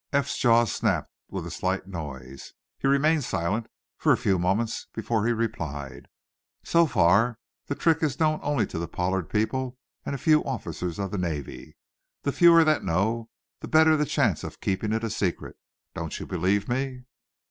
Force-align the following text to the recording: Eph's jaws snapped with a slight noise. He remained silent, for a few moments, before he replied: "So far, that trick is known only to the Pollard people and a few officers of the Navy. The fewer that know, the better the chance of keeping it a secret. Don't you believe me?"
Eph's 0.11 0.35
jaws 0.35 0.71
snapped 0.73 1.11
with 1.29 1.45
a 1.45 1.51
slight 1.51 1.85
noise. 1.85 2.53
He 2.79 2.87
remained 2.87 3.23
silent, 3.23 3.67
for 3.99 4.11
a 4.11 4.17
few 4.17 4.39
moments, 4.39 4.87
before 4.95 5.27
he 5.27 5.31
replied: 5.31 6.07
"So 6.63 6.87
far, 6.87 7.37
that 7.67 7.79
trick 7.79 8.01
is 8.01 8.19
known 8.19 8.39
only 8.41 8.65
to 8.65 8.79
the 8.79 8.87
Pollard 8.87 9.29
people 9.29 9.77
and 10.03 10.15
a 10.15 10.17
few 10.17 10.43
officers 10.43 10.97
of 10.97 11.11
the 11.11 11.19
Navy. 11.19 11.77
The 12.23 12.31
fewer 12.31 12.63
that 12.63 12.83
know, 12.83 13.29
the 13.59 13.67
better 13.67 13.95
the 13.95 14.07
chance 14.07 14.43
of 14.43 14.59
keeping 14.59 14.91
it 14.91 15.03
a 15.03 15.09
secret. 15.11 15.55
Don't 15.93 16.19
you 16.19 16.25
believe 16.25 16.67
me?" 16.67 17.03